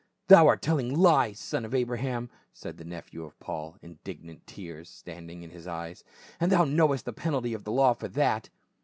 [0.29, 5.43] "Thou art telling lies, son of Abraham," said the nephew of Paul, indignant tears standing
[5.43, 6.03] in his e>'es,
[6.39, 8.49] "and thou knowest the penalty of the law for that."